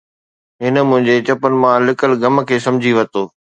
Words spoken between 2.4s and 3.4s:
کي سمجهي ورتو